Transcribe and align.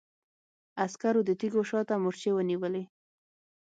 عسکرو 0.83 1.21
د 1.25 1.31
تيږو 1.39 1.63
شا 1.69 1.79
ته 1.89 1.95
مورچې 2.03 2.29
ونيولې. 2.33 2.83